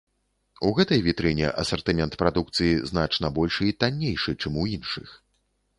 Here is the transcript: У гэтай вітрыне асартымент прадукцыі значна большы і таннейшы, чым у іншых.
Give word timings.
У 0.69 0.71
гэтай 0.79 1.03
вітрыне 1.07 1.51
асартымент 1.63 2.17
прадукцыі 2.23 2.73
значна 2.93 3.27
большы 3.37 3.63
і 3.71 3.77
таннейшы, 3.83 4.31
чым 4.41 4.53
у 4.65 4.69
іншых. 4.79 5.19